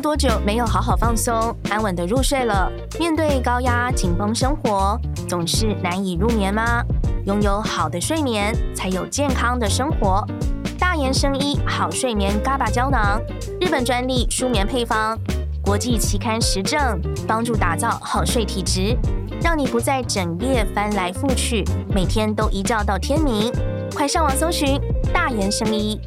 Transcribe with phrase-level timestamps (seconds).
[0.00, 2.72] 多久没有好好放松、安稳的入睡了？
[2.98, 6.82] 面对高压紧绷生活，总是难以入眠吗？
[7.26, 10.26] 拥有好的睡眠，才有健康的生活。
[10.78, 13.20] 大延生医好睡眠 GABA 胶囊，
[13.60, 15.18] 日本专利舒眠配方，
[15.62, 16.98] 国际期刊实证，
[17.28, 18.96] 帮助打造好睡体质，
[19.42, 21.62] 让你不再整夜翻来覆去，
[21.94, 23.52] 每天都一觉到天明。
[23.94, 24.80] 快上网搜寻
[25.12, 26.00] 大延生医。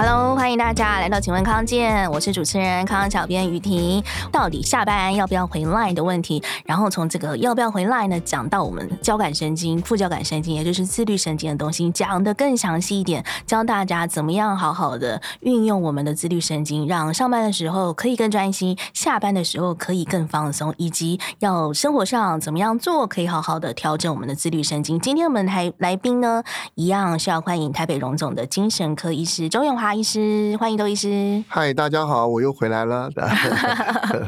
[0.00, 4.00] Hello，欢迎大家来到请问康健，我是主持人康小编雨婷。
[4.30, 25.00] 到底下班要不要回 LINE 的问题，然后从这个要不要回 LINE 呢，讲到我们交感神经、副交感神经，也就是自律神经的东西，讲得更详细一点，教大家怎么样好好的运用我们的自律神经，让上班的时候可以更专心，下班的时候可以更放松，以及要生活上怎么样做可以好好的调整我们的自律神经。
[25.00, 26.44] 今天我们台来宾呢，
[26.76, 29.87] 一样是要欢迎台北荣总的精神科医师周永华。
[29.94, 31.42] 医师，欢迎周医师。
[31.48, 33.10] 嗨，大家好，我又回来了。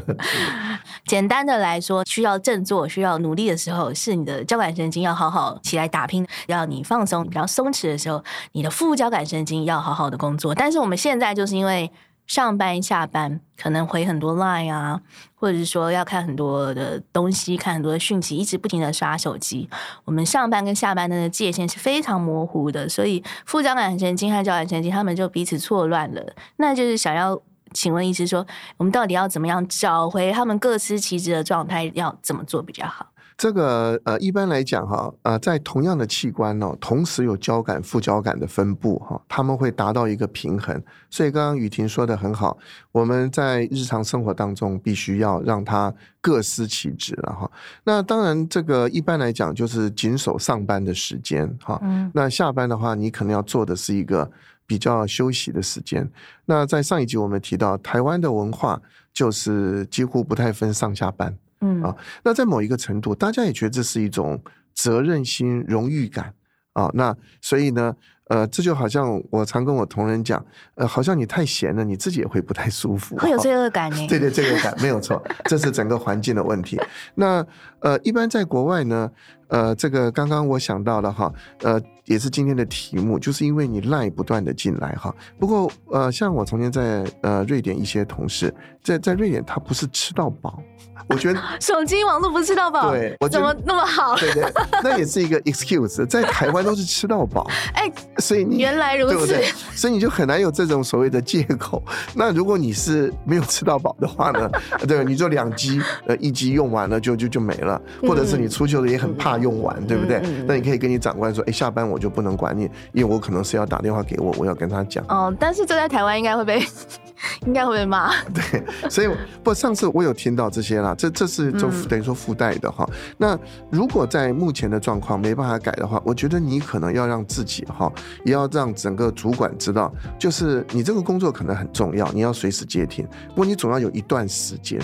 [1.05, 8.23] 简单的来说，需要振作、需要努力的时候，是你的交感神经要好好起来打拼；要你放松、比较松弛的时候，
[8.53, 10.53] 你的副交感神经要好好的工作。
[10.55, 11.91] 但是我们现在就是因为。
[12.31, 15.01] 上班下班可能回很多 line 啊，
[15.35, 19.69] 或者是说要看很多的东西，看很多的讯息，一直不停的刷手机。
[20.05, 26.25] 我们上班跟下班的界限是非常模糊的，所以副交感神经和交感神经他们就彼此错乱了。
[26.55, 27.37] 那就是想要
[27.73, 31.91] 请问医师说，我们到底要怎么样找回他们各司其职的状态？
[31.95, 33.07] 要怎么做比较好？
[33.41, 40.79] 这个呃，一般来讲哈，呃，在同样的器官呢，同时有交感、副交感的分布哈，他们会达到一个平衡。
[41.09, 42.55] 所以刚刚雨婷说的很好，
[42.91, 47.51] 我们在日常生活当中必须要让它各司其职了哈。
[47.83, 51.79] 那当然，这个一般来讲就是谨守上班的时间哈。
[51.81, 52.11] 嗯。
[52.13, 54.29] 那下班的话，你可能要做的是一个
[54.67, 56.07] 比较休息的时间。
[56.45, 58.79] 那在上一集我们提到，台湾的文化
[59.11, 61.35] 就是几乎不太分上下班。
[61.61, 64.41] 嗯啊，那在某一个程度，大家也觉得这是一种
[64.73, 66.33] 责任心、荣誉感
[66.73, 66.89] 啊。
[66.93, 67.95] 那所以呢，
[68.29, 70.43] 呃，这就好像我常跟我同仁讲，
[70.75, 74.07] 呃，好像你太闲了，你自己也会不太舒服，会有罪恶感呢。
[74.07, 76.79] 对对，罪恶感没有错，这是整个环境的问题。
[77.15, 77.45] 那
[77.79, 79.11] 呃，一般在国外呢，
[79.51, 81.31] 呃，这个刚刚我想到了哈，
[81.61, 81.79] 呃。
[82.05, 85.15] 也是今天的题目，就是因为你 LINE 不断的进来哈。
[85.39, 88.53] 不过呃，像我从前在呃瑞典一些同事，
[88.83, 90.61] 在在瑞典他不是吃到饱，
[91.07, 94.17] 我觉得 手机网络不是吃到饱，对，我怎么那么好？
[94.17, 94.43] 对对，
[94.83, 99.45] 那也是一个 excuse，在台湾都是吃到饱， 哎、欸，所以你原来如此，对不对？
[99.75, 101.81] 所以你就很难有这种所谓的借口。
[102.15, 104.49] 那如果你是没有吃到饱的话呢？
[104.85, 110.21] 对，你就两 G，呃，一 G 用完了就就就没了，或者是你出去了也很怕用完，嗯、对不对？
[110.23, 111.81] 嗯、那你可以跟你长官说，哎、欸，下班。
[111.91, 115.03] 我就不能管你，因为我可能是要打电话给我，我要跟他讲。
[115.09, 116.63] 哦，但是这在台湾应该会被，
[117.45, 118.13] 应该会被骂。
[118.31, 119.09] 对，所以
[119.43, 122.87] 不，上次我有听到这些啦，这这是就等于说附带的哈。
[122.87, 127.91] 嗯、那如果在目前的状况没办法改的话，我觉得你可能要让自己哈，
[128.23, 134.79] 也要让整个主管知道，就是你这个工作可能很重要，你要随时接听，不过你总要有一段时间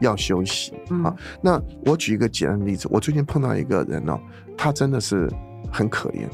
[0.00, 0.72] 要休息。
[1.02, 4.18] 好，嗯、那我举一个简单的例子，我最近碰到一个人哦，
[4.56, 5.28] 他真的是。
[5.72, 6.28] 很可怜，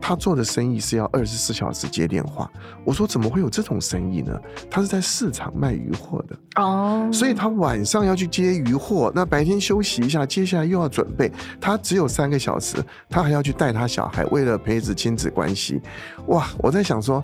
[0.00, 2.50] 他做的生意是要二十四小时接电话。
[2.84, 4.36] 我说怎么会有这种生意呢？
[4.68, 11.30] 他是在市场卖鱼货的哦，所以他晚上要去接鱼货，那白天休息一下，接下来又要准备。
[11.60, 15.80] 他只有三个小时，他还要去带他小孩，为了培植亲子关系。
[16.26, 17.22] 哇，我在想说。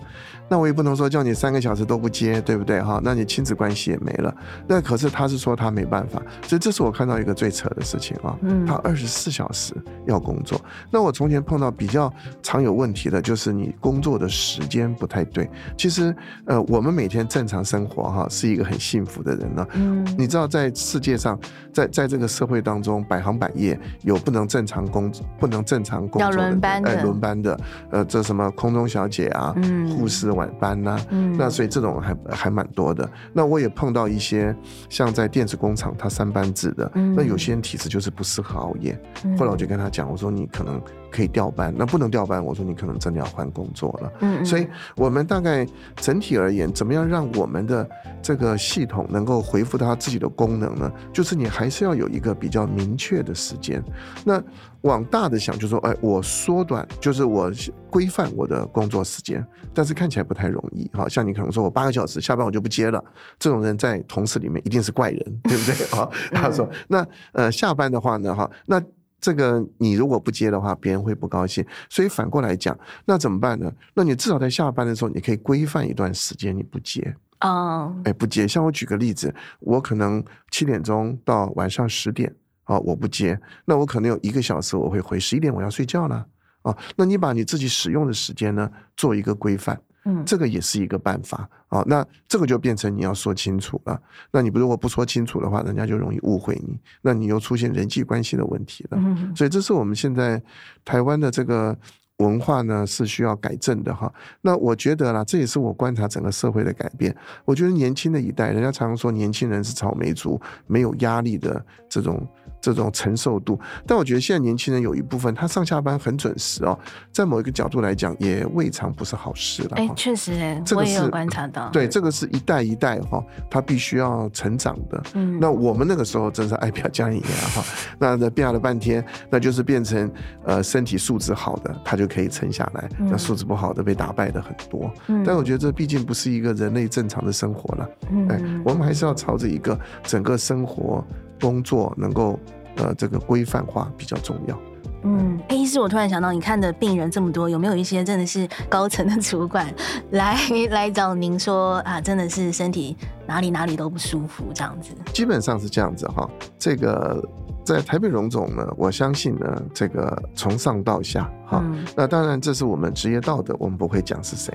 [0.49, 2.99] 那我也不能说叫你三个小时都不接，对不对哈？
[3.03, 4.35] 那你亲子关系也没了。
[4.67, 8.35] 那可是他是说他没办法，所以这是我看到一个最扯的事情啊。
[8.41, 10.59] 嗯，他二十四小时要工作。
[10.89, 12.11] 那我从前碰到比较
[12.41, 15.47] 常有问题的就是你工作的时间不太对。
[15.77, 16.15] 其实
[16.45, 19.67] 呃，我们每天正常生活哈，是一个很幸福的人呢。
[19.73, 21.39] 嗯，你知道在世界上，
[21.71, 27.59] 在在这个社会当中，百行百业有不能正常工不能正常工作的，轮班的，哎，轮班的，
[27.91, 30.33] 呃，这什么空中小姐啊，嗯，护士。
[30.39, 33.07] 晚班呐、啊，嗯、那所以这种还还蛮多的。
[33.33, 34.55] 那我也碰到一些
[34.89, 38.97] 像在电子工厂，他三班制的，嗯、那有些人体质就是不适合熬夜。
[39.25, 40.81] 嗯、后来我就跟他讲，我说你可能
[41.11, 44.13] 可以调班，那不能调班，我说你可能真的要换工作了。
[44.21, 44.65] 嗯，所以
[44.95, 47.87] 我们大概整体而言，怎么样让我们的
[48.21, 50.91] 这个系统能够恢复它自己的功能呢？
[51.11, 53.83] 就是你还是要有一个比较明确的时间。
[54.23, 54.41] 那
[54.81, 57.51] 往大的想，就是说，哎，我缩短，就是我
[57.89, 60.87] 规范我的工作时间，但是看起来不太容易。
[60.93, 63.03] 哈像你可能说我八个小时下班我就不接了，
[63.37, 65.75] 这种人在同事里面一定是怪人，对不对？
[65.99, 68.81] 啊， 他说，那呃下班的话呢，哈，那
[69.21, 71.65] 这个你如果不接的话，别人会不高兴。
[71.89, 73.69] 所以反过来讲，那怎么办呢？
[73.93, 77.13] 那你至少在下班的时候，你可以规范一段时间你不接。
[77.41, 78.47] 哦，哎，不接。
[78.47, 82.33] 像我举个例子，我可能七点钟到晚上十点，
[82.69, 83.37] 啊，我不接。
[83.65, 86.23] 那我可能有一个小时我会回，十一点我要睡觉了。
[86.61, 89.79] 啊，那你把你自己使用的时间呢，做一个规范。
[90.05, 91.83] 嗯，这个也是一个办法啊。
[91.87, 93.99] 那这个就变成你要说清楚了。
[94.31, 96.77] 那你如果不说清楚的话，人家就容易误会你。
[97.01, 98.97] 那你又出现人际关系的问题了。
[99.01, 100.41] 嗯，所以这是我们现在
[100.85, 101.75] 台湾的这个
[102.19, 104.11] 文化呢，是需要改正的哈。
[104.41, 107.13] 那我觉得啦，这也是我观察整个社会的改变。
[107.43, 112.25] 我觉得年轻的一代，人家常常说年轻人是草莓族，没有压力的这种。
[112.61, 113.57] 这种承受度，
[113.87, 116.77] 但我觉得现在年轻人有一部分他上下班很准时哦，
[117.09, 119.77] 在某一个角度来讲也未尝不是好事了。
[119.77, 121.69] 哎，确实哎，这个是我也有观察到。
[121.69, 125.01] 对，这个是一代一代哈，他必须要成长的。
[125.13, 127.63] 嗯，那我们那个时候真是爱表家里啊哈，
[127.97, 130.11] 那那变了半天，那就是变成
[130.43, 134.91] 呃身体素质好的他就可以撑下来，那素质不好的被打败的很多。
[135.07, 137.89] 嗯，但我觉得这毕竟不是一个人类正常的生活了。
[138.11, 141.05] 嗯，哎，我们还是要朝着一个整个生活。
[141.41, 142.37] 工作能够
[142.75, 144.59] 呃这个规范化比较重要。
[145.03, 149.73] 嗯，哎，医师，我突然想到，你看的病人这么多，有没有一些真的是高层的主管
[150.11, 150.37] 来
[150.69, 152.93] 来找您说啊，真的是身体
[153.25, 154.89] 哪里哪里都不舒服这样子？
[155.13, 156.29] 基本上是这样子哈。
[156.57, 157.23] 这个
[157.63, 164.53] 在台北荣总呢，我相信呢，这个从上到下哈，嗯、那当然这是我们职业道德，我们不会讲是谁。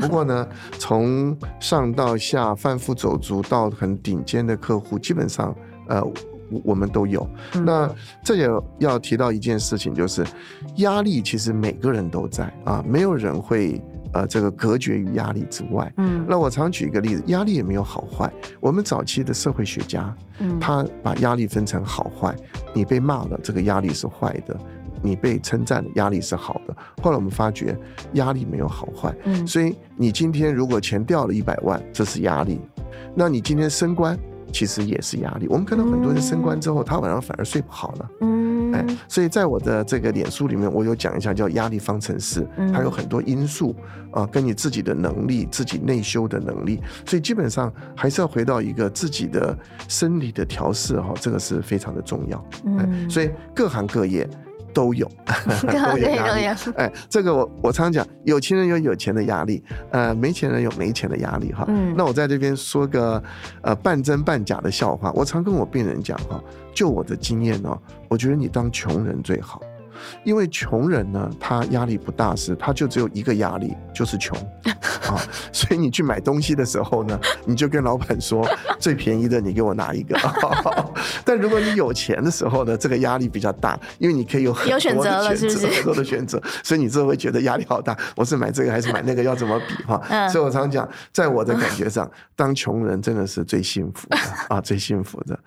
[0.00, 0.46] 不过呢，
[0.78, 5.54] 从上到下，贩夫走卒到很顶尖的客户，基本上。
[5.86, 6.02] 呃，
[6.64, 7.28] 我们都有。
[7.62, 8.48] 那这也
[8.78, 10.24] 要提到一件事情，就是
[10.76, 13.78] 压力其实每个人都在啊，没有人会
[14.14, 15.92] 呃这个隔绝于压力之外。
[15.98, 18.32] 嗯，那我常举一个例子，压力也没有好坏。
[18.60, 22.34] 我们早期的社会学家，嗯，他把压力分成好坏。
[22.72, 24.56] 你被骂了，这个压力是坏的；
[25.02, 26.74] 你被称赞的压力是好的。
[27.02, 27.76] 后来我们发觉，
[28.14, 29.14] 压力没有好坏。
[29.24, 32.56] 嗯，所以你今天如果钱掉了一百万，这是压力；
[33.14, 34.18] 那你今天升官。
[34.52, 35.48] 其实也是压力。
[35.48, 38.08] 我们看到很多人升官之后，他晚上反而睡不好了。
[39.08, 43.74] 所以在我的这个脸书里面，我有讲一下叫压力方程式，它有很多因素
[44.10, 49.56] 啊，跟你自己的能力、自己内修的能力，所以基本上还是要回到一个自己的
[49.88, 52.44] 生理的调试哈，这个是非常的重要。
[52.64, 54.28] 嗯，所以各行各业。
[54.74, 55.10] 都有，
[55.62, 56.44] 都有压力。
[56.76, 61.64] 哎，这个我我常常讲，有钱人有有钱的压力，呃，没钱人有没钱的压力哈。
[61.68, 63.22] 嗯，那我在这边说个
[63.62, 66.42] 呃半真半假的笑话，我常跟我病人讲哈，
[66.74, 67.78] 就我的经验哦，
[68.08, 69.62] 我觉得你当穷人最好。
[70.24, 74.36] 因为穷人呢，他压力不大，是他就只有一个压力，就是穷
[75.08, 75.20] 啊。
[75.52, 78.46] 所以你去买东西的时候呢，你就跟老板说
[78.78, 80.18] 最便宜的，你给我拿一个。
[81.24, 87.96] 但如果你有钱的时候呢，这个压力比较大，因为你可以有很多的选择，很多的选择，所以你就会觉得压力好大。
[88.16, 90.28] 我是买这个还是买那个，要怎么比哈？
[90.28, 94.16] 所以我常讲，在我的感觉上， 当穷人真的是最幸福的
[94.48, 95.38] 啊，最幸福的。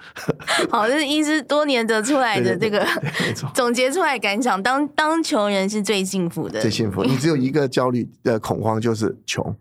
[0.69, 2.85] 好，这是医师多年得出来的这个
[3.53, 4.46] 总结出来感想。
[4.47, 7.03] 想当当穷人是最幸福的，最幸福。
[7.03, 9.53] 你只有一个焦虑的恐慌，就是穷，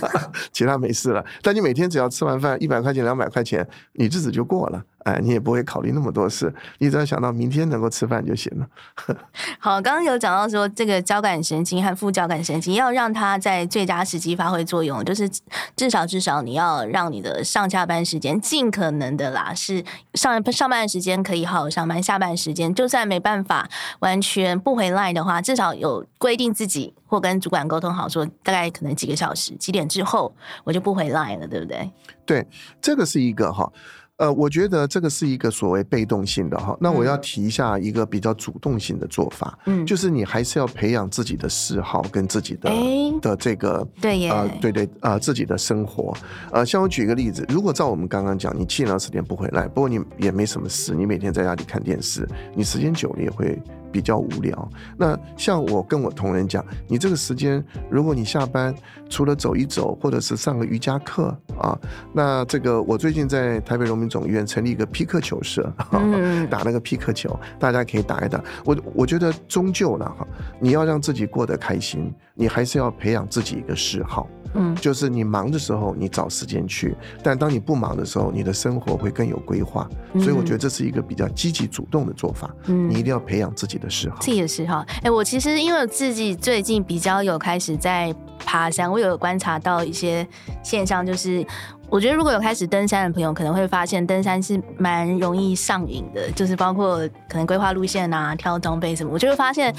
[0.52, 1.24] 其他没事了。
[1.40, 4.84] 但你每天只要吃完饭，一百块钱、两百块钱，你日子就过了。
[5.04, 8.66] 哎，你也不会考虑那么多事，你只要想到明天能够吃饭就行了。
[9.60, 15.28] 好，刚刚有讲到说，这个交感神经和副交感神经要让它在最佳时机发挥作用，就是
[15.76, 31.90] 至少至少你要让你的上下班时间尽可能的啦，是上上班时间可以好好上班，下班时间就算没办法完全不回 LINE 的话，至少有规定自己或跟主管沟通好，说大概可能几个小时几点之后我就不回 LINE 了，对不对？
[32.24, 32.46] 对，
[32.80, 33.70] 这个是一个哈。
[34.18, 46.16] 呃，我觉得这个是一个所谓被动性的哈，那我要提一下一个比较主动性的做法，嗯，就是你还是要培养自己的嗜好跟自己的、欸、的这个对耶呃对对呃自己的生活，
[46.52, 53.60] 呃，像我举一个例子，如果照我们刚刚讲，你七点到十点不回来，不过你也没什么事，你每天在家里看电视，你时间久了也会。
[53.94, 54.68] 比较无聊。
[54.98, 58.74] 那像我跟我同仁讲，你这个时间，如果你下班
[59.08, 61.78] 除了走一走，或者是上个瑜伽课啊，
[62.12, 65.72] 那这个我最近在台北荣民总医院成立一个匹克球社，
[66.50, 68.42] 打那个匹克球，大家可以打一打。
[68.64, 70.26] 我我觉得终究了，哈，
[70.58, 74.28] 你要让自己过得开心，你还是要培养自己一个嗜好。
[74.54, 76.90] 嗯，就是你忙的时候，你找时间去；
[77.22, 79.88] 但当你不忙的时候，你的生活会更有规划。
[80.14, 82.48] 所以我觉得这是一个比较积极主动的做法。
[82.66, 84.16] 嗯，你一定要培养自己的嗜好。
[84.20, 90.26] 自己的嗜好，哎，我其实因为我自己最近比较有开始在爬山，我有观察到一些
[90.62, 91.44] 现象，就是
[91.90, 99.74] 我觉得如果有开始登山的朋友，可能会发现登山是蛮容易上瘾的，就是包括可能规划路线啊、挑装备什么，我就会发现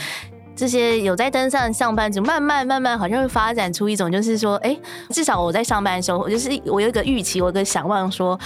[0.55, 4.77] 这些有在登山上班族，慢慢慢慢好像会发展出一种，就是说，哎、
[5.09, 8.39] 至少我在上班的时候，我就是我有一个预期，我有一个想望，说，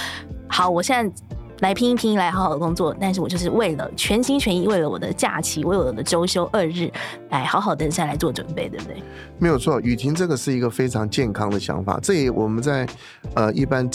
[0.48, 1.24] 好，我现在。
[1.62, 6.90] 来拼一拼，来好好的工作，但是我就是为了全心全意，为了我的假期，为我的周休二日，
[7.32, 9.04] 来好好登山来做准备，对不对？
[9.38, 12.00] 没有错，雨婷这个是一个非常健康的想法。
[12.02, 12.88] 这也我们在
[13.36, 13.86] 呃一般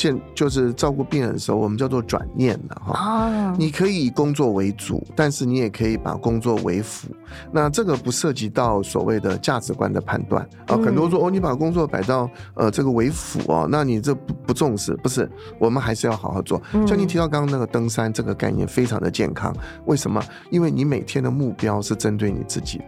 [0.00, 2.98] 见就是照顾病人的时候，我们叫做转念的哈。
[2.98, 3.56] 哦。
[3.58, 7.08] 你可以以工作为主，但是你也可以把工作为辅。
[7.52, 10.76] 那这个不涉及到所谓的价值观的判断啊。
[10.78, 14.94] 很多人说哦，你把工作摆到呃这个为辅哦，那你这不不重视？
[15.02, 16.60] 不是，我们还是要好好做。
[16.86, 19.54] 像你提到刚刚那个登山这个概念，非常的健康。
[19.84, 20.22] 为什么？
[20.50, 22.84] 因为你每天的目标是针对你自己的。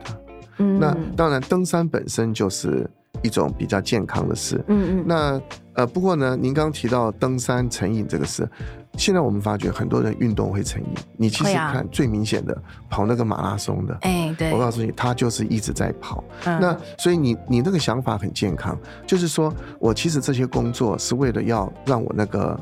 [0.58, 0.78] 嗯。
[0.80, 2.88] 那当然，登山本身就是
[3.22, 4.62] 一种比较健康的事。
[4.68, 5.04] 嗯嗯。
[5.06, 5.40] 那
[5.74, 8.48] 呃，不过呢，您刚刚提到登山成瘾这个事。
[8.98, 12.54] 现在我们发觉很多人运动会成瘾，你其实看最明显的
[12.90, 16.22] 跑那个马拉松的，哎，对，我告诉你，他就是一直在跑。
[16.44, 22.58] 那所以你你那个想法很健康，就是说我其实这些工作是为了要让我那个。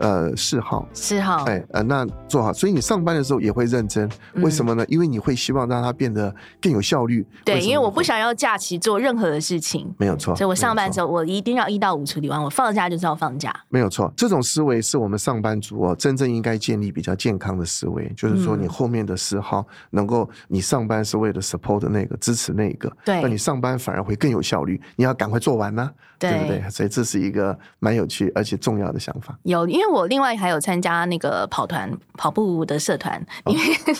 [0.00, 4.82] 呃，嗜好，嗜好，哎，呃，那做好，所以你上班的时候也会认真，为什么呢？
[4.84, 7.24] 嗯、因为你会希望让它变得更有效率。
[7.44, 10.34] 对，因为我不想要假期做任何的事情，没有错。
[10.34, 13.54] 所以我上班的时候，我一定要一到五处理完，我放假就是要放假。
[13.68, 26.64] 没有错，这种思维是我们上班族哦，真正应该建立比较健康的思维，就是说你后面的嗜好能够，你上班是为了 support 那个支持那个，对，那你上班反而会更有效率，你要赶快做完呢、啊，对不对？
[26.70, 29.38] 所以这是一个蛮有趣而且重要的想法。
[29.42, 29.89] 有，因为。
[29.90, 33.96] 我另外还有参加那个跑团跑步的社团，里面、哦、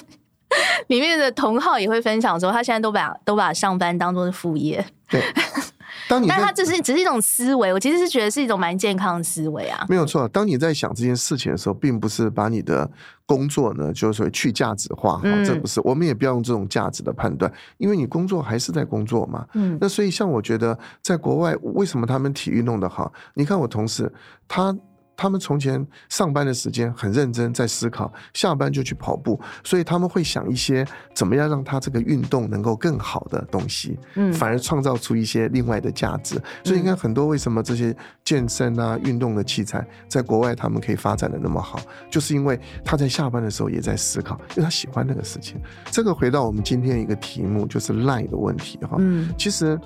[0.88, 4.84] 里面的同好也会分享说，他现在都把都把上班当做是副业。
[5.08, 5.20] 对，
[6.08, 9.84] 当你但他只是只是一种思维，我其实是觉得是一种蛮健康的思维啊。
[9.88, 12.88] 没有错，当你在想这件事情的时候，并不是把你的
[13.26, 19.44] 工作呢，就是说去价值化，嗯、这不是，我们也不要用这种价值的判断，因为你工作还是在工作嘛。
[19.54, 23.12] 嗯，那所以像我觉得，在国外为什么他们体育弄得好？
[23.34, 24.12] 你看我同事
[24.48, 24.76] 他。
[25.20, 30.82] 他们从前上班的时间很认真，在思考，下班就去跑步，所以他们会想一些
[31.14, 36.40] 怎么样让他这个运动能够更好的东西，嗯，反而创造出一些另外的价值。
[36.64, 41.78] 所以你看，很多为什么这些健身啊、运动的器材在国外他们可以发展的那么好，
[42.10, 45.60] 就是因为他在下班的时候也在思考，因为他喜欢那个事情。
[45.90, 48.96] 这个回到我们今天一个题目，就是 LINE 的问题哈。
[48.98, 49.78] 嗯，其实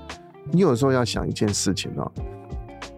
[0.53, 2.09] 你有时候要想一件事情哦。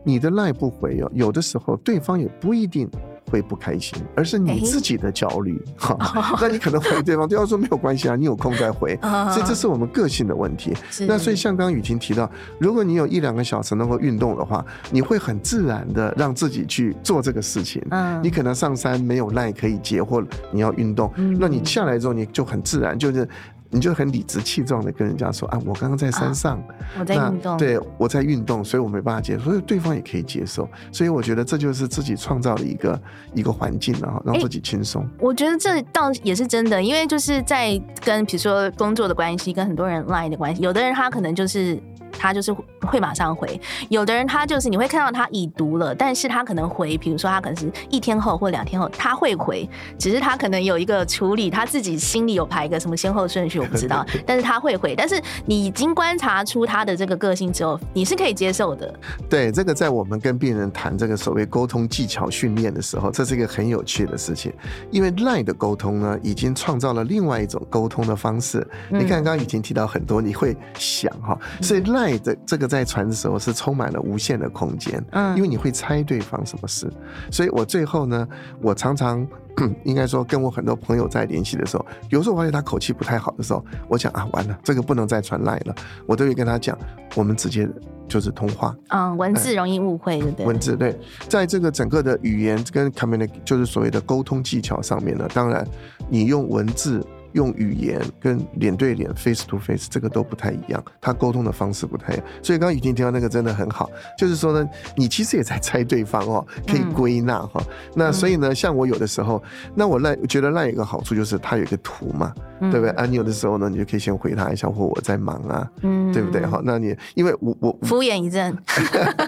[0.07, 2.89] 你的赖不回哦，有的时候对方也不一定
[3.29, 5.99] 会不开心，而是你自己的焦虑哈。
[6.41, 8.97] 那你可能回对方，对方说没有关系啊，你有空再回。
[9.35, 10.73] 所以这是我们个性的问题。
[11.09, 17.85] 那所以像刚刚雨婷提到，如果你有一两个小时能够运动的话，你会很自然的让自己去做这个事情。
[17.91, 23.29] 嗯，你可能上山没有赖可以接，或你要运动，那你下来之后你就很自然就是。
[23.71, 26.63] 你就很理直气壮的跟人家说啊，我刚刚在山上，
[26.99, 33.01] 我在运动，对，我在运动，所以我没办法接受，所以对方也可以接受，所以我觉得这就是自己创造的一个
[33.35, 35.07] 一个环境，然后让自己轻松。
[35.19, 41.81] 我觉得这倒也是真的，因为就是在跟比如说工作的关系，跟很多人 line 的关系，有的人他可能就是。
[42.19, 49.69] 他就是会马上回，有的人他就是你会看到他已读了，但是他可能回，比如说他可能是一天后或两天后他会回，
[49.99, 58.93] 只是他可能有一个处理，他自己心里有排一个什么先后顺序，我不知道， 但是他会回，但是你已经观察出他的这个个性之后，你是可以接受的。
[59.29, 64.53] 对，这个在我们跟病人谈这个所谓沟通技巧训练的时候，这是一个很有趣的事情，
[64.91, 68.67] 因为 LINE 的沟通呢，已经创造了另外一种沟通的方式。
[68.91, 72.19] 嗯、你看刚刚已经提到很多，你会想哈，所以 LINE。
[72.19, 76.91] 这这个在传的时候是充满了无限的空间，嗯，因为你会猜对方什么事，
[77.31, 78.27] 所以我最后呢，
[78.63, 79.27] 我常常
[79.85, 85.75] 应该说跟我很多朋友在联系的时候，有时候我发现他口气不太好的时候，我想啊，完了，这个不能再传赖了，
[86.07, 86.77] 我都会跟他讲，
[87.15, 87.69] 我们直接
[88.09, 90.47] 就是通话，嗯，文字容易误会，对不对？
[90.47, 90.99] 文字对，
[91.29, 95.67] 在这个整个的语言跟 communication 就是所谓的沟通技巧上面呢，当然
[96.09, 97.05] 你用文字。
[97.37, 102.25] 用语言跟脸对脸 （face to face） 这个都不太一样，他沟通的方式不太一样。
[102.43, 104.67] 所以刚刚雨婷提到那个真的很好，就是说呢，
[104.97, 107.63] 你其实也在猜对方哦，可以归纳哈。
[107.95, 109.43] 那所以呢，像我有的时候，
[109.75, 112.89] 那我赖觉得赖有一个好处就是它有一个图嘛，对不对？
[112.91, 116.45] 啊，你有的时候呢，你就可以先回他一下，或我在忙啊，嗯对不对？
[116.47, 118.57] 哈，那你因为我我 敷衍一阵，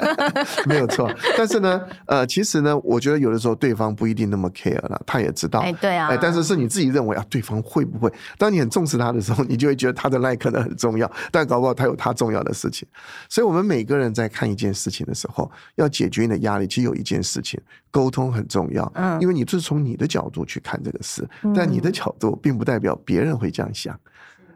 [0.67, 1.11] 没有错。
[1.37, 8.13] 但是呢，呃，其实呢，我觉得有的时候对方不一定那么 care 了，他也知道，哎，对啊，哎，但是是你自己认为啊，对方会不不会。
[8.39, 12.89] 当你很重视他的时候，你就会觉得他的 like 可能很重要，但搞不好他有他重要的事情。
[13.29, 18.91] 所以，我们每个人在看一件事情的时候，要解决你的压力，其实有一件事情，沟通很重要。
[18.95, 23.99] 嗯，因为你是从你的角度去看这个事，但你的角度并不代表别人会这样想。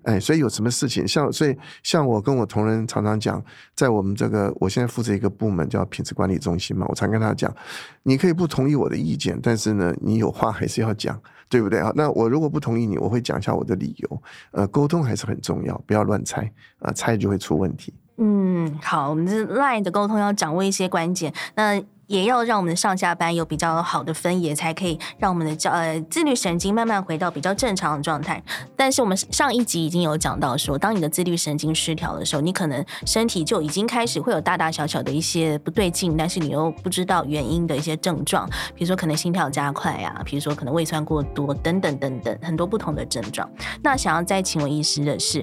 [0.05, 3.43] 哎，所以有什么事情，像所以像我跟我同仁常常讲，
[3.75, 7.55] 在我们这个我现在负责一个部门叫品质管理中心嘛，我常跟他讲，
[8.03, 11.93] 你可以不同意我的意见，但是呢，你有话还是要讲，对不对啊？
[11.95, 14.23] 那我如果不同意你，我会讲一下我的理由。
[14.51, 17.95] 呃，沟通还是很重要，不要乱猜啊，猜就会出问题。
[18.19, 21.33] 嗯，好，我们这 LINE 的沟通要掌握一些关键。
[21.55, 28.43] 那也要让我们的上下班有比较好的分野，才可以让我们的呃自律神经慢慢回到比较正常的状态。
[28.77, 43.49] 但是我们上一集已经有讲到说，当你的自律神经失调的时候，你可能身体就已经开始会有大大小小的一些不对劲，但是你又不知道原因的一些症状，比如说可能心跳加快啊，比如说可能胃酸过多等等等等很多不同的症状。
[43.83, 45.43] 那想要再请问医师的是。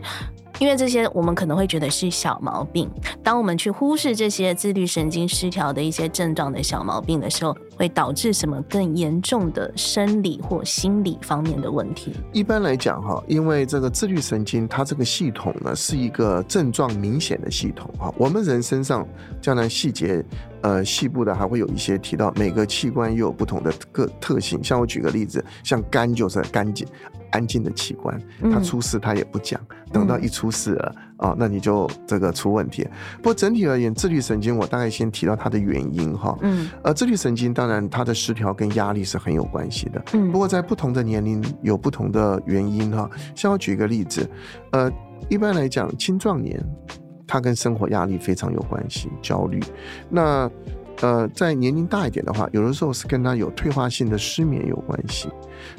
[0.59, 2.89] 因为这些我们可能会觉得是小毛病，
[3.23, 12.13] 当我们去忽视这些自律神经失调的一些症状的小毛病的时候，会导致什么更严重的生理或心理方面的问题？
[12.33, 19.07] 一般来讲哈，因为这个自律神经它这个系统呢是一个症状明显的系统哈，我们人身上
[19.41, 20.23] 将来细节
[20.61, 26.85] 呃细部的还会有一些提到，每个器官又有不同的个特性，像我举个例子，像肝就是干净。
[27.31, 28.19] 安静的器官，
[28.51, 29.61] 它出事它也不讲，
[29.91, 32.88] 等到一出事了啊、那你就这个出问题。
[33.17, 43.10] 不过整体而言，自律神经我大概先提到它的原因哈，嗯，呃，自律神经当然它的失调跟压力是很有关系的，嗯，不过在不同的年龄有不同的原因哈。
[43.36, 44.29] 像我举一个例子，
[44.72, 44.89] 呃，
[45.27, 46.58] 一般来讲青壮年，
[47.27, 49.60] 它跟生活压力非常有关系，焦虑，
[50.10, 50.50] 那。
[51.01, 55.29] 呃，在年龄大一点的话，有的时候是跟他有退化性的失眠有关系，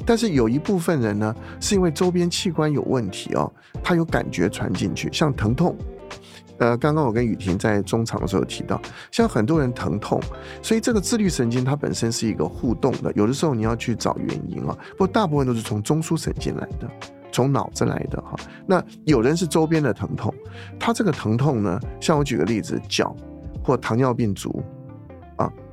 [0.03, 3.51] 但是有一部分人呢，是因为周边器官有问题哦，
[3.83, 5.77] 他有感觉传进去，像疼痛。
[6.57, 10.19] 呃，刚刚我跟雨婷在中场的时候提到，像很多人疼痛，
[10.61, 16.89] 所以这个自律神经它本身是一个互动的，有的时候你要去找原因啊，不过大部分都是从中枢神经来的，
[17.31, 18.35] 从脑子来的哈。
[18.65, 20.33] 那有人是周边的疼痛，
[20.79, 23.15] 他这个疼痛呢，像我举个例子，脚
[23.63, 24.63] 或糖尿病足。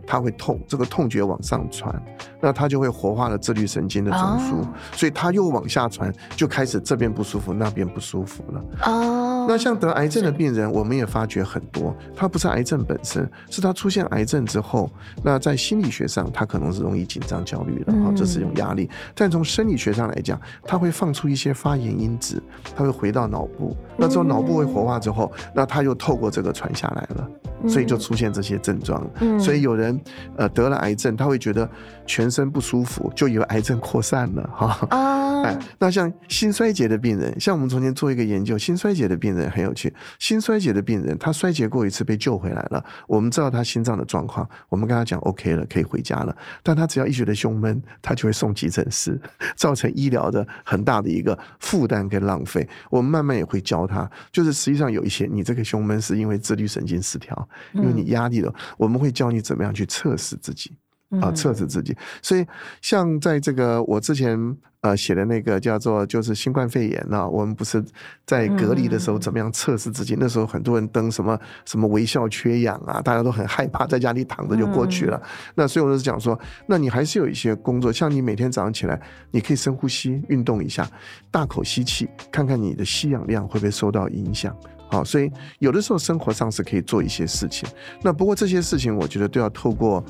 [0.09, 1.95] 他会痛，这个痛觉往上传，
[2.41, 4.67] 那他就会活化了自律神经的中枢，oh.
[4.93, 8.65] 所以他又往下传，就开始这边不舒服，那边不舒服了。
[8.87, 9.28] 哦，oh.
[9.49, 14.91] 那像得癌症的病人，我们也发觉很多，他不是癌症本身，是他出现癌症之后，
[15.25, 18.91] 那在心理学上，他可能是容易紧张、焦虑的，哈，这是一种压力。
[19.15, 22.43] 但从生理学上来讲，他会放出一些发炎因子，
[22.77, 27.29] 他会回到脑部，那之后脑部会活化之后，那他又透过这个传下来了。
[27.69, 30.01] 所以就出现这些症状，嗯，所以有人
[30.37, 31.69] 呃得了癌症，他会觉得
[32.07, 34.87] 全身不舒服，就以为癌症扩散了哈。
[34.91, 49.21] 啊，哎，那像心衰竭的病人，像我们从前做一个研究，心衰竭的病人很有趣，心衰竭的病人他衰竭过一次被救回来了，我们知道他心脏的状况，我们跟他讲 OK 了，可以回家了，但他只要一觉得胸闷，他就会送急诊室，
[49.55, 52.67] 造成医疗的很大的一个负担跟浪费。
[52.91, 57.29] 我们慢慢也会教他，就是实际上有一些你这个胸闷是因为自律神经失调。
[57.75, 60.77] 因为你压力了，我们会教你怎么样去测试自己
[61.23, 61.97] 啊，测试自己。
[62.23, 62.47] 所以
[62.83, 67.83] 像在这个我之前呃写的那个叫做就是新冠肺炎啊，我们不是
[68.27, 70.17] 在隔离的时候怎么样测试自己？
[70.21, 75.21] 那时候很多人登什么什么微笑缺氧啊，大家都很害怕，在家里躺着就过去了。
[75.55, 80.89] 那所以我就讲说，那你还是有一些工作，像你每天早上起来，你可以深呼吸，运动一下，
[81.31, 84.55] 大口吸气，看看你的吸氧量会不会受到影响。
[84.91, 87.69] 好，所以有的时候生活上是可以做一些事情。
[88.03, 90.03] 那不过这些事情，我觉得都要透过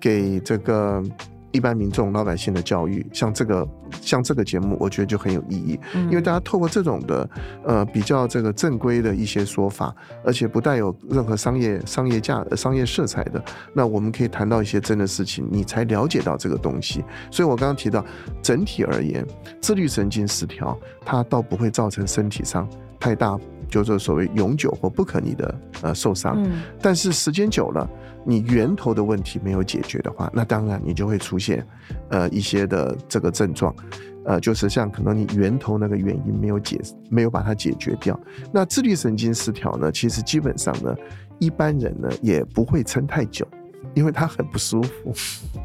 [0.00, 1.02] 给这个
[1.52, 3.06] 一般民众、老百姓的教育。
[3.12, 3.66] 像这个，
[4.00, 7.30] 像这个节目，我觉得就很有意义，因为大家透过这种的
[7.64, 9.94] 呃比较这个正规的一些说法，
[10.24, 13.40] 而且不带有任何商业、商业价、商业色彩的，
[13.72, 17.04] 那我们可以谈到一些真的事情，你才了解到这个东西。
[17.30, 18.04] 所以我刚刚提到，
[18.42, 19.24] 整体而言，
[19.60, 22.68] 自律神经失调，它倒不会造成身体上
[22.98, 23.38] 太大。
[23.68, 26.42] 就是所谓永久或不可逆的呃受伤，
[26.80, 27.88] 但是时间久了，
[28.24, 31.66] 你源头的问题没有解决的话，那当然你就会出现
[32.08, 33.74] 呃一些的这个症状，
[34.24, 38.18] 呃，就是像可能你源头那个原因没有解，没有把它解决掉。
[38.52, 40.94] 那自律神经失调呢，其实基本上呢，
[41.38, 43.46] 一般人呢也不会撑太久。
[43.92, 45.14] 因为他很不舒服，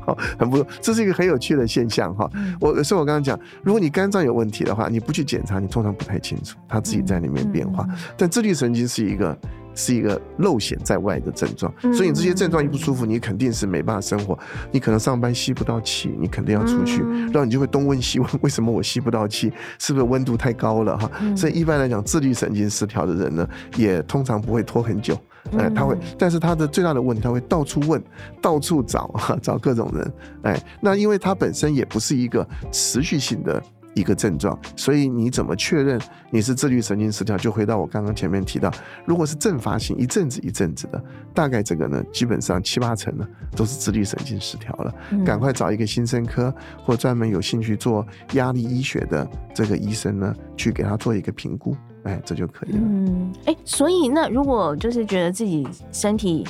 [0.05, 2.29] 好，很不，这是一个很有趣的现象哈。
[2.59, 7.87] 我所以，我刚刚讲，如果你肝脏有问题的话，你不去检查，你通常不太清楚，他自己在里面变化。
[8.17, 9.37] 但自律神经是一个
[9.75, 11.73] 是一个露显在外的症状。
[11.93, 14.37] 所以你这些症状一不舒服，你肯定是没办法生活。
[14.71, 19.51] 你可能上班吸不到气，你肯定要出去，然后你就会东问西问， 为什么我吸不到气？
[19.77, 21.09] 是不是温度太高了哈？
[21.35, 25.17] 所以一般来讲，自律神经失调的人呢，也通常不会拖很久。
[25.57, 28.01] 哎，他会，但是他的最大的问题，他会到处问，
[28.41, 30.13] 到处找，找各种人。
[30.43, 33.61] 哎，那因为他本身也不是一个持续性的。
[33.95, 35.99] 一个症状，所以你怎么确认
[36.31, 37.37] 你是自律神经失调？
[37.37, 38.71] 就回到我刚刚前面提到，
[39.05, 44.93] 如果是阵发性，一阵子一阵子的，大概这个呢，基本上七八成呢都是自律神经失调了。
[45.25, 52.79] 赶快找一个新生科或专门有兴趣做压力医学的这个医生呢，去给他做一个评估，哎，这就可以了。
[52.81, 56.45] 嗯，哎，所以那如果就是觉得自己身体。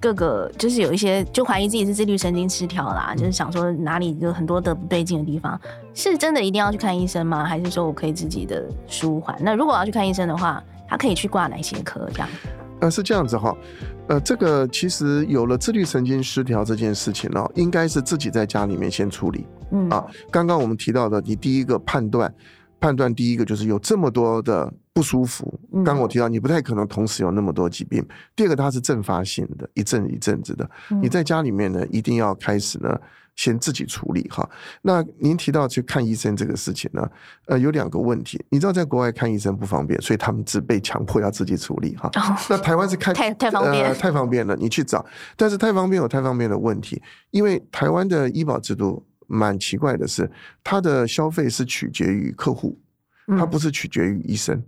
[0.00, 5.60] 各个就是有一些就怀疑自己是自律神经失调啦，就是想说哪里有很多的不对劲的地方，
[5.92, 7.44] 是真的一定要去看医生吗？
[7.44, 9.36] 还是说我可以自己的舒缓？
[9.40, 12.08] 那如果要去看医生的话，他可以去挂哪些科？
[12.12, 12.28] 这样？
[12.80, 13.54] 呃，是这样子哈，
[14.08, 19.46] 呃，这个其实有了自律神经失调这件事情呢，应该是自己在家里面先处理。
[19.70, 22.32] 嗯啊，刚刚我们提到的，你第一个判断。
[22.82, 28.04] 判断第一个就是有这么多的不舒服，刚刚我提到你不太可能同时有那么多疾病。
[28.34, 30.68] 第二个它是阵发性的，一阵一阵子的。
[31.00, 33.00] 你在家里面呢，一定要开始呢，
[33.36, 34.48] 先自己处理哈。
[34.82, 37.08] 那您提到去看医生这个事情呢，
[37.46, 38.44] 呃，有两个问题。
[38.50, 42.10] 你知道在国外看医生不方便，所以他们只被强迫要自己处理哈。
[42.48, 45.04] 那台湾是看 太太方便，呃，太方便了，你去找。
[45.36, 47.00] 但是太方便有太方便的问题，
[47.30, 49.04] 因为台湾的医保制度。
[49.32, 50.28] 蛮奇怪的是，
[50.64, 52.76] 它的消费是取决于客户，
[53.38, 54.56] 它不是取决于医生。
[54.56, 54.64] 嗯，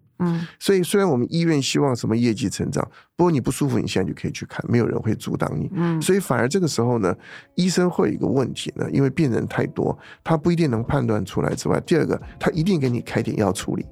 [0.58, 5.70] 所以虽然我们医院希望什么业绩成长，不过你不舒服，你现在就可以去看，没有人会阻挡你。
[5.74, 7.14] 嗯，所以反而这个时候呢，
[7.54, 13.87] 医生会有一个问题呢，因为病人太多，他不一定能判断出来之外，第二个，他一定给你开点药处理。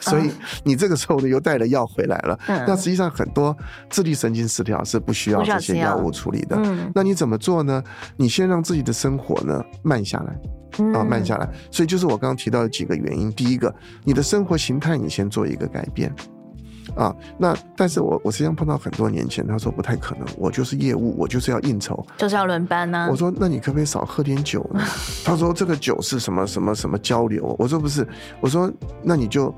[0.00, 0.30] 所以
[0.64, 2.38] 你这个时候呢，又带了药回来了。
[2.46, 3.56] 嗯、那实际上很多
[3.90, 6.56] 自律神经失调是不需要这些药物处理的。
[6.56, 7.82] 嗯、那你怎么做呢？
[8.16, 10.50] 你先让自己的生活呢慢下来，嗯、
[10.94, 11.48] 啊，慢下来。
[11.70, 13.32] 所以就是我刚刚提到的几个原因。
[13.32, 16.12] 第一个，你的生活形态你先做一个改变。
[16.94, 23.08] 啊，那但是我我实际上碰到很多年前，他说不太可能，我就是业务，我就是要应酬，就是要轮班呢、啊。
[23.10, 24.82] 我说那你可不可以少喝点酒呢？
[25.24, 27.56] 他说这个酒是什么什么什么交流？
[27.58, 28.06] 我说不是，
[28.40, 28.70] 我说
[29.02, 29.54] 那你就。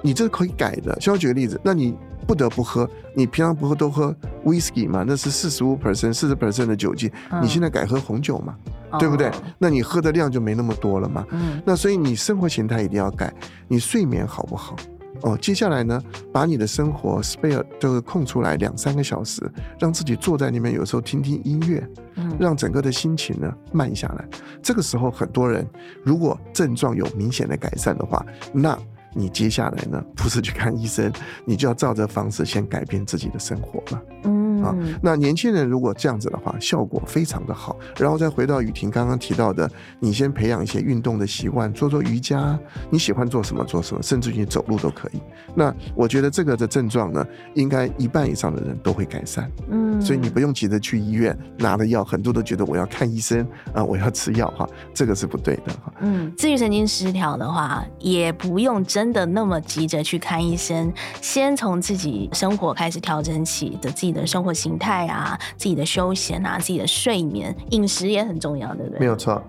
[0.00, 0.96] 你这可以改的。
[1.00, 1.92] 先我举个例子，那你
[2.28, 4.14] 不得不喝，你平常不喝都喝
[4.44, 5.02] whisky 嘛？
[5.06, 8.54] 那是四十五 percent、四十 percent 的酒精，嗯、你现在改喝红酒嘛？
[8.90, 9.30] 哦、对不对？
[9.56, 11.26] 那你喝的量就没那么多了嘛？
[11.30, 11.58] 嗯。
[11.64, 13.32] 那所以你生活形态一定要改，
[13.66, 14.76] 你睡眠好不好？
[15.22, 21.82] 哦，接下来呢，把你的生活 spare 就是空出来两三个小时，让自己坐在那边，有时候听听音乐，
[22.16, 24.28] 嗯，让整个的心情呢慢下来。
[24.62, 25.66] 这个时候，很多人
[26.04, 28.78] 如果症状有明显的改善的话，那。
[29.14, 31.12] 你接下来呢，不是去看医生，
[31.44, 34.02] 你就要照着方式先改变自己的生活了。
[34.24, 37.76] 嗯，啊，那年轻人如果这样子的话，效果非常的好。
[37.98, 42.58] 然后再回到雨婷刚刚提到的，你先培养一些运动的习惯，做做瑜伽，
[42.90, 45.20] 你喜欢做什么做什么，甚至于走路都可以。
[45.54, 49.50] 那我觉得这个的症状呢，应该一半以上的人都会改善。
[49.70, 55.92] 嗯，所以你不用急着去医院拿了药，很多都觉得我要看医生啊，我要吃药哈，这个是不对的哈。
[56.00, 69.00] 嗯，自律神经失调的话，也不用真的那么急着去看医生，先从自己生活开始调整起的自己的生活形态啊，自己的休闲啊，自己的睡眠、饮食也很重要，对不对？
[69.00, 69.42] 没有错。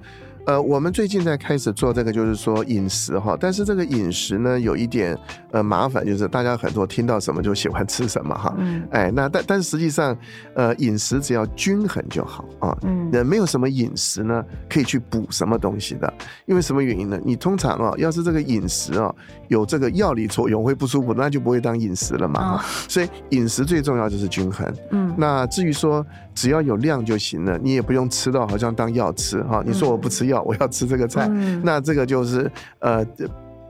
[0.46, 5.18] 呃，我们最近在开始做这个，就是说饮食哈，但是这个饮食呢，有一点
[5.52, 10.18] 呃麻烦，就是大家很多听到什么就喜欢吃什么哈，嗯，哎，那但但实际上，
[10.56, 16.12] 呃，饮食只要均衡就好啊，嗯，没有什么饮食呢可以去补什么东西的，
[16.46, 17.20] 因为什么原因呢？
[17.24, 19.14] 你通常啊，要是这个饮食啊
[19.50, 26.06] 有这个药理作用会不舒服，那就不会当饮食了嘛，哦，所以饮食最重要就是均衡，嗯，那至于说
[26.40, 30.42] 只要有量就行了，你也不用吃到好像当药吃哈，你说我不吃药。
[30.44, 32.50] 我要吃这个菜，嗯、那这个就是
[32.80, 33.06] 呃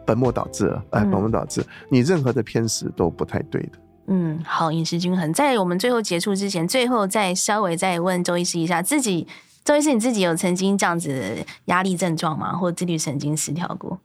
[0.05, 3.69] 本末倒置了，哎，本末倒置，你任何的偏食都不太对的。
[4.05, 5.33] 嗯，好，饮食均衡。
[5.33, 9.25] 在我们最后结束之前，最后再稍微再问周医师一下，自己
[9.65, 12.55] 周医师你自己有曾经这样子的压力症状吗？
[12.55, 13.99] 或自律神经失调过？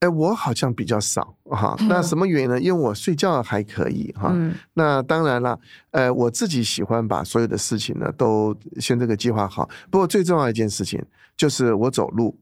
[0.00, 1.74] 哎，我好像比较少哈。
[1.88, 2.60] 那什么原因呢？
[2.60, 4.30] 因为我睡觉还可以哈。
[4.34, 5.58] 嗯、那当然了，
[5.90, 9.68] 呃，我自己喜欢把所有的事情呢都先这个计划好。
[9.90, 11.02] 不过最重要一件事情
[11.36, 12.38] 就是我走路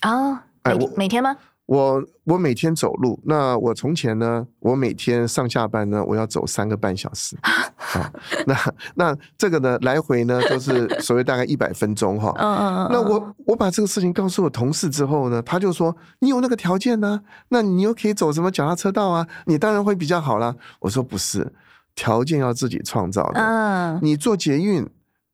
[0.00, 0.32] 啊。
[0.32, 1.34] 哦、哎，我每天吗？
[1.68, 8.10] 我我每天走路，那我从前呢，我每天上下班呢，我要走三个半小时 啊。
[8.46, 8.56] 那
[8.94, 12.32] 那这个呢，来回呢都是所谓大概一百分钟哈。
[12.38, 12.88] 嗯嗯嗯。
[12.90, 19.28] 那我我把这个事情告诉我同事之后呢，他就说：“你有那个条件呢，那你又可以走什么脚踏车道啊？
[19.44, 21.52] 你当然会比较好啦。”我说：“不是。”
[21.94, 23.40] 条件要自己创造的。
[23.40, 24.88] 嗯，你做捷运。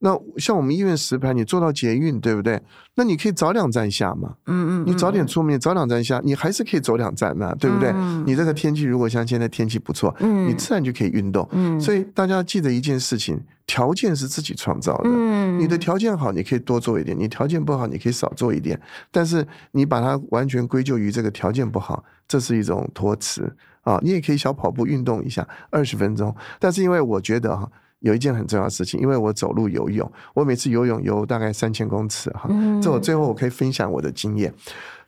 [0.04, 2.60] 那像我们医院实排，你坐到捷运，对不对？
[2.94, 4.34] 那你可以早两站下嘛。
[4.44, 7.88] 嗯嗯，你早点出门，早两站下，你还是可以走两站嘛，对不对？
[7.94, 11.48] 嗯、你这个天气如果像现在天气不错，嗯，你自然就可以运动。
[11.52, 15.04] 嗯，所以大家记得一件事情，条件是自己创造的。
[15.10, 18.78] 嗯，你的条件好，你可以多做一点；你条件不好，你可以少做一点。
[19.10, 23.98] 但是你把它完全归咎于这个条件不好，这是一种托词啊。
[24.02, 26.36] 你也可以小跑步运动一下，二十分钟。
[26.60, 27.66] 但是因为我觉得哈。
[28.04, 32.48] 有一件很重要的事情，因为我走路游泳，我每次游泳游大概三千公尺哈。
[32.82, 34.52] 这我最后我可以分享我的经验，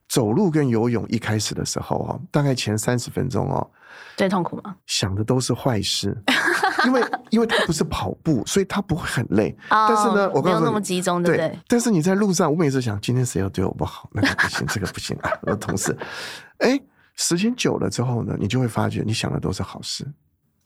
[0.08, 3.70] 走路跟游泳一开始的时候哈，大概前三十分钟哦，
[4.16, 4.74] 最痛苦吗？
[4.88, 6.16] 想的都是坏事，
[6.86, 9.54] 因为因为它不是跑步，所以它不会很累。
[9.68, 11.48] 哦、但是呢，我告诉你，没有那么集中，对不对？
[11.48, 15.94] 对，但是你在路上，我每次想，今天谁要对我不好，那个不行，这个不行啊，我的同事。
[16.58, 16.80] 哎，
[17.16, 20.06] 时间久了之后呢，你就会发觉，你想的都是好事。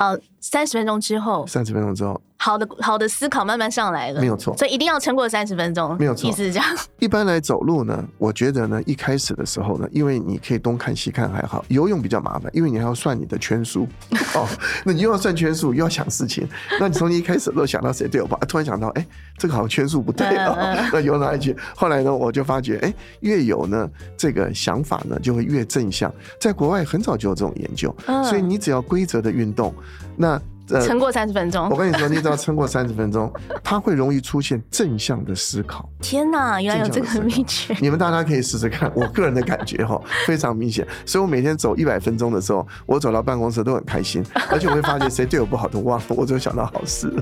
[0.01, 2.19] 呃，三十分钟之后，三十分钟之后。
[2.43, 6.67] 好的，好的思考慢慢上来了，没有错，所以一定要撑过三十分钟，没有错，意思是这样。
[6.99, 13.87] 一般来走路呢，我觉得呢，一开始的时候呢，因为你可以东看西看还好，游泳比较麻烦，因为你还要算你的圈数
[14.35, 14.49] 哦，
[14.85, 16.49] 那你又要算圈数，又要想事情，
[16.81, 20.57] 那你从一开始都想到谁对我吧，突然想到，哎，这个好像圈数不对哦，
[20.91, 21.55] 那游哪里去？
[21.77, 29.75] 后来呢，我就发觉，哎，越有呢，这个想法呢就会越正向，在国外很早就有这种研究，所以你只要规则的运动，
[30.17, 30.41] 那。
[30.81, 33.33] 撑过三十分钟，我跟你说，你只要撑过三十分钟，
[33.65, 35.89] 它会容易出现正向的思考。
[36.01, 37.77] 天哪，原来有这个秘诀！
[37.81, 38.91] 你们大家可以试试看。
[38.95, 40.87] 我个人的感觉哈，非常明显。
[41.05, 47.13] 所以我每天走一百分钟的时候，我走到办公室都很开心， 而且我会发觉谁对我不好都忘了，我就想到好事。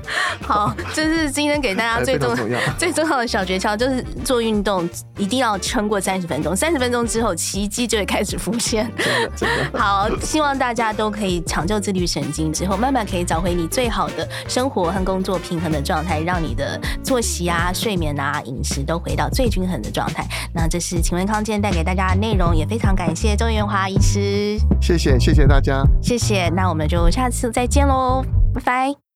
[0.41, 6.55] 好，这是今天给大家最 重要、最重要的小诀窍，就是做运动一定要撑过三十分钟。
[6.55, 8.91] 三十分钟之后，奇迹就会开始浮现。
[8.97, 9.79] 真的，真的。
[9.79, 13.49] 好，希望大家都可以抢救自律神经之后，慢慢可以找。
[13.49, 20.27] 回你最好的生活和工作平衡的状态，让你的作息啊、睡眠啊、饮食都回到最均衡的状态。
[20.53, 24.59] 那这是请问康健带给大家的内容，也非常感谢周元华医师。
[24.81, 26.49] 谢谢，谢谢大家，谢谢。
[26.49, 29.08] 那我们就下次再见喽，拜拜。